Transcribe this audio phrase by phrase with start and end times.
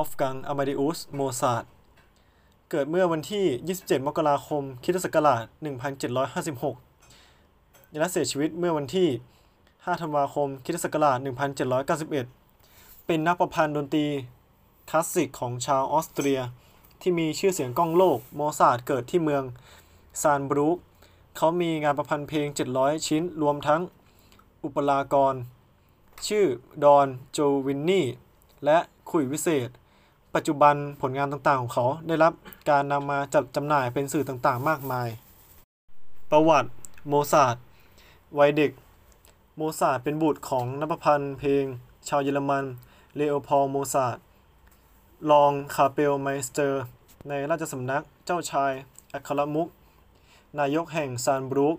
[0.00, 1.64] วอฟกังอามาดิอุสโมซาร์ท
[2.70, 5.42] เกิดเมื่อวันที่ 27 มกราคมคริสต์ศักราช
[7.08, 9.08] 1756และเสียชีวิตเมื่อวันที่
[9.54, 11.18] 5 ธันวาคมคริสต์ศักราช
[11.92, 14.06] 1791 เป็นนักประพันธ์ดนตรี
[14.90, 16.40] คลาสสิกของชาวออสเตรีย
[17.00, 19.42] ที่มีชื่อเสียงก้องโลก โมซาร์ทเกิดที่เมือง
[20.22, 20.78] ซาลซ์บูร์ก
[21.36, 22.46] เขามีงานประพันธ์เพลง
[22.78, 23.80] 700 ชิ้นรวมทั้ง
[24.64, 25.34] อุปรากร
[26.28, 26.46] ชื่อ
[26.84, 28.06] ดอนโจวานนี่
[28.64, 28.78] และ
[29.10, 29.68] ขลุ่ยวิเศษ
[30.34, 32.32] ปัจจุบันผลงานต่างๆของเขาได้รับ
[32.70, 35.08] การนำมาจัดจำหน่ายเป็นสื่อต่างๆ มากมาย
[36.30, 36.70] ประวัติ
[37.08, 37.56] โมซาร์ท
[38.38, 38.72] วัยเด็ก
[39.56, 41.64] โมซาร์ทเป็นบุตรของนักประพันธ์เพลง
[42.08, 42.64] ชาวเยอรมัน
[43.16, 44.16] เลโอพอลโมซาร์ท
[45.30, 46.82] รอง Kapellmeister
[47.28, 48.72] ในราชสำนักเจ้าชาย
[49.12, 49.68] อัครมุข
[50.58, 51.76] นายกแห่งซาลซ์บูร์ก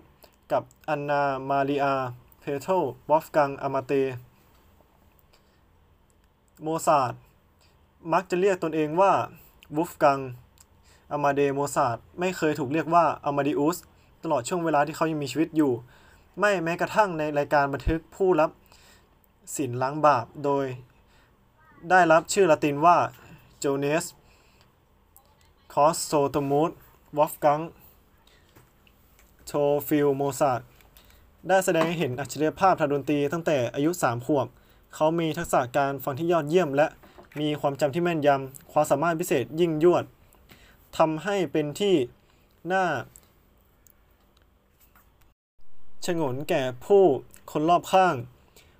[0.52, 1.94] กับอันนามาริอา
[2.40, 2.72] เพโทร
[3.10, 3.92] วอฟกังอามาเต
[6.62, 7.12] โมซาร์ท
[8.12, 9.12] มักจะเรียกตนเองว่า
[9.76, 10.18] วูฟกัง
[11.12, 13.78] อามาเดโมซาร์ไม่เคยถูกเรียกว่าอามาดิอุส
[14.22, 15.72] ตลอดช่วงเวลาที่เขายังมีชีวิตอยู่
[16.38, 18.50] ไม่แม้กระทั่งในรายการบันทึกผู้รับ
[19.56, 20.64] ศีลล้างบาปโดย
[21.90, 22.96] ได้รับชื่อละตินว่า
[23.58, 24.04] โจเนส
[25.72, 26.72] คริสซอสโตมุส
[27.18, 27.60] วอล์ฟกัง เท
[29.46, 29.52] โอ
[29.88, 30.66] ฟิลโมซาร์ท
[31.48, 34.46] ได้แสดงให้เห็นอัจฉริยภาพทางดนตรีตั้งแต่อายุ 3 ขวบ
[34.94, 36.86] เขามีทักษะการฟังที่ยอดเยี่ยมและ
[37.38, 40.04] มีความจำที่แม่นยำความสามารถพิเศษยิ่งยวด
[40.98, 41.94] ทำให้เป็นที่
[42.72, 42.86] น่า
[46.06, 47.04] ฉงนแก่ผู้
[47.52, 48.14] คนรอบข้าง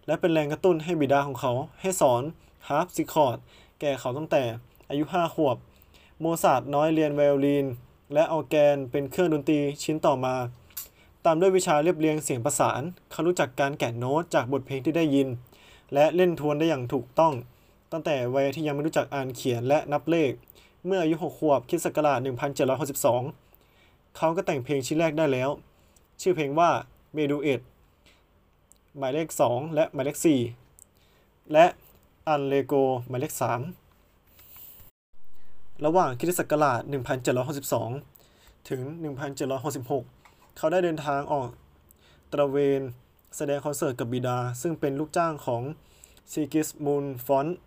[0.06, 2.22] และเป็นแรงกระตุ้นให้บิดาของเขา ให้สอน
[2.68, 3.38] ฮาร์ปซิคอร์ด
[3.80, 4.42] แก่เขาตั้งแต่
[4.88, 5.56] อายุ 5 ขวบ
[6.20, 7.66] โมซาร์ทน้อยเรียนไวโอลิน
[8.14, 10.34] และออร์แกนเป็นเครื่องดนตรีชิ้นต่อมา
[11.24, 15.28] ตามด้วยวิชาเรียบเรียงเสียงประสาน เขารู้จักการแกะโน้ตจากบทเพลงที่ได้ยิน
[15.94, 17.32] และเล่นทวนได้อย่างถูกต้อง
[17.92, 20.32] ตั้งแต่วัยที่ยังไม่รู้จักอ่านเขียนและนับเลข
[20.86, 22.18] เมื่ออายุ 6 ขวบคริดศักราช
[23.38, 25.50] 1762 เขาก็แต่งเพลงชิ้นแรกได้แล้ว
[26.20, 26.70] ชื่อเพลงว่า
[27.14, 27.60] Menuet
[28.98, 30.18] หมายเลข 2 และหมายเลข
[30.86, 31.66] 4 และ
[32.28, 32.74] อันเลโก
[33.08, 33.42] หมายเลข 3
[35.84, 36.80] ระหว่างคริสตศักราช
[37.94, 38.80] 1762 ถึง
[39.70, 41.48] 1766 เขาได้เดินทางออก
[42.32, 42.80] ตระเวน
[43.36, 45.62] แสดงคอนเสิร์ตกับบิดา ซึ่งเป็นลูกจ้างของ
[46.32, 47.58] ซีกิสมุนด์ ฟอน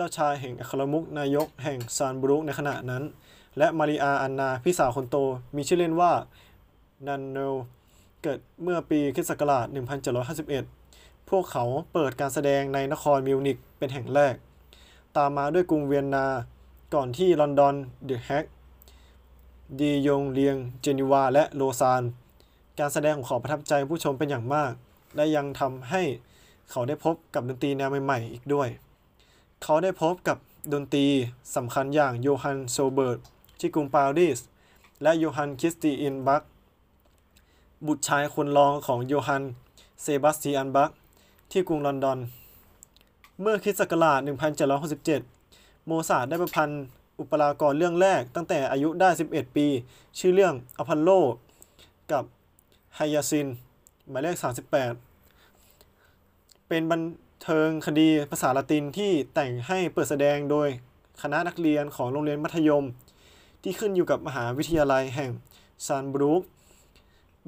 [0.00, 3.02] เจ้าชายแห่งอัครมุขนายกแห่งซาลซ์บูร์กในขณะนั้น
[3.58, 5.16] และมาริอาอันนาพี่สาวคนโต
[5.56, 6.12] มีชื่อเล่นว่า
[7.06, 7.38] นันเน
[8.22, 9.66] เกิดเมื่อปีคริสต์ศักราช
[10.66, 14.34] 1751 พวกเขาเปิดการแสดงในนครมิวนิกเป็นแห่งแรก
[15.16, 16.26] ตามมาด้วยกรุงเวียนนา
[16.94, 18.44] ก่อนที่ลอนดอนเดอะแฮก
[19.78, 22.02] ดียงเลียง เจนีวา และโลซาน
[22.78, 24.72] การแสดงของเขาประทับใจผู้ชมเป็นอย่างมาก
[25.16, 26.02] และยังทำให้
[26.70, 28.70] เขาได้พบกับดนตรีแนวใหม่ ๆ อีกด้วย
[29.62, 30.38] เขาได้พบกับ
[30.72, 31.06] ดนตรี
[31.56, 33.18] สำคัญอย่างโยฮันน์ โชเบิร์ต
[33.60, 34.38] ที่กรุงปารีส
[35.02, 36.42] และโยฮันน์ คริสเตียนบาค
[37.86, 39.42] บุตรชายคนรองของโยฮันน์
[40.02, 40.90] เซบาสเตียนบาค
[41.50, 42.18] ที่กรุงลอนดอน
[43.40, 44.20] เมื่อคริสต์ศักราช
[45.02, 46.84] 1767 โมซาร์ทได้ประพันธ์
[47.20, 49.66] อุปรากรเรื่องแรกตั้งแต่อายุได้ 11 ปี
[50.18, 51.10] ชื่อเรื่องอพอลโล
[52.12, 52.24] กับ
[52.96, 53.46] ไฮยาซิน
[54.08, 54.36] หมายเลข
[55.42, 57.00] 38 เป็นบัน
[57.42, 60.68] เทิงคดีภาษาละตินที่แต่งให้เปิดแสดงโดย
[61.22, 62.84] คณะนักเรียนของโรงเรียนมัธยม
[63.62, 65.30] ที่ขึ้นอยู่กับมหาวิทยาลัยแห่ง
[65.86, 66.42] ซานบรูก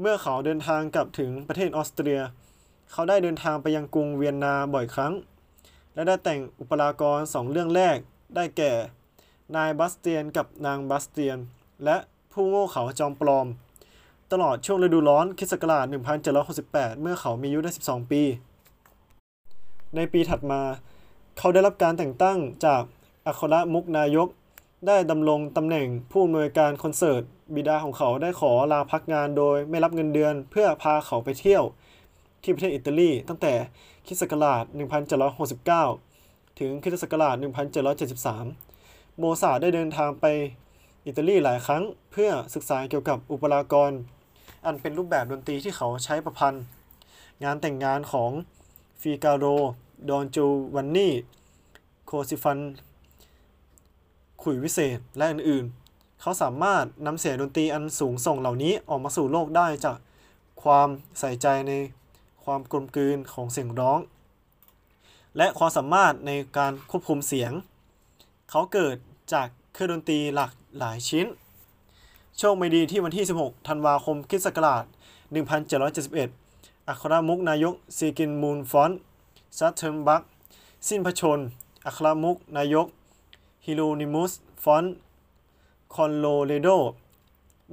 [0.00, 2.20] เมื่อเขาเดินทางกลับถึงประเทศออสเตรีย
[2.92, 5.12] เขาได้เดินทางไปยังกรุงเวียนนาบ่อยครั้ง
[5.94, 7.96] และได้แต่งอุปรากรสองเรื่องแรก
[8.36, 8.72] ได้แก่
[9.56, 11.38] นายบัสเตียนกับนางบัสเตียน
[11.84, 11.96] และ
[12.32, 13.46] ผู้โง่เขาจอมปลอม
[14.32, 15.84] ตลอดช่วงฤดูร้อนคิศกราช
[16.42, 18.22] 1768 เมื่อเขามีอายุได้ 12 ปี
[19.96, 20.62] ในปีถัดมา
[21.38, 22.82] เขาได้รับการแต่งตั้งจาก
[23.26, 24.28] อัครมุกนายก
[24.86, 27.22] ได้ดำรงตำแหน่งผู้อำนวยการคอนเสิร์ต
[27.54, 31.64] บิดาของเขาได้ขอลาพักงานโดยไม่รับเงินเดือน เพื่อพาเขาไปเที่ยว
[32.42, 33.52] ที่ประเทศอิตาลีตั้งแต่
[34.06, 34.64] คริสต์ศักราช
[35.82, 37.34] 1769 ถึงคริสต์ศักราช
[38.46, 40.24] 1773 โมซาได้เดินทางไป
[41.06, 41.82] อิตาลีหลายครั้ง
[42.12, 43.90] เพื่อศึกษาเกี่ยวกับอุปรากร
[44.66, 46.64] อันเป็นรูปแบบดนตรีที่เขาใช้ประพันธ์
[47.44, 48.30] งานแต่งงานของ
[49.00, 49.44] ฟิกาโร
[50.08, 51.12] ดอน โจวันนี
[52.06, 52.58] โคซี ฟาน
[54.42, 59.96] ขลุ่ยวิเศษ และอื่นๆ เขาสามารถนำเสียงดนตรีอันสูงส่งเหล่านี้ออกมาสู่โลกได้จาก
[60.62, 60.88] ความ
[61.18, 61.72] ใส่ใจใน
[62.44, 63.98] ความกลมกลืนของเสียงร้อง
[65.36, 67.52] และความสามารถในการควบคุมเสียง
[68.50, 68.96] ที่เกิด
[69.32, 71.26] จากเครื่องดนตรีหลากหลายชิ้น
[72.38, 74.84] โชคไม่ดีที่วันที่ 16 ธันวาคมคริสต์ศักราช
[75.64, 76.49] 1771
[76.88, 78.90] อัครมุขนายกซีกิสมุนด์ ฟอน
[79.58, 80.22] ชรัทเทนบัค
[80.88, 81.38] สิ้นพระชนม์
[81.86, 82.86] อัครมุขนายก
[83.64, 84.32] Hieronymus
[84.62, 84.88] von
[85.94, 86.76] Colloredo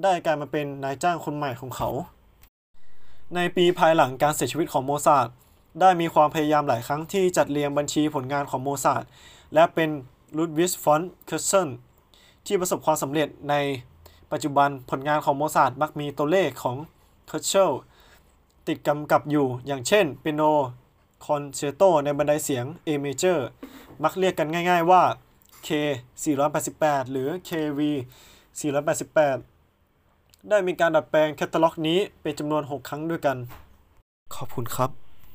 [0.04, 1.89] ได้กลายมาเป็นนายจ้างคนใหม่ของเขา
[3.36, 5.27] ในปีภายหลังการเสียชีวิตของโมซาร์ท
[5.80, 9.03] ได้มีความพยายามหลายครั้งที่จัดเรียงบัญชีผลงานของโมซาร์ท
[9.53, 9.89] และเป็น
[10.38, 11.69] ลูดวิสฟอนเคอร์เซน
[12.45, 13.56] ที่ประสบความสำเร็จใน
[14.31, 16.77] ปัจจุบันผลงานของโมซาร์ทมักมีตัวเลขของ
[17.27, 17.71] เคอร์เชล
[18.68, 20.42] ติดกำกับอยู่ อย่างเช่นเปียโน
[21.25, 23.38] คอนแชร์โตในบันไดเสียง A major
[24.04, 25.04] มักเรียกกันง่าย ๆว่า
[25.68, 25.69] K
[26.42, 27.80] 488 หรือ KV
[28.60, 33.38] 488 ได้มีการดัดแปลงแคตตาล็อกนี้เป็นจำนวน 6 ครั้งด้วยกัน
[34.36, 35.06] ขอบคุณครับ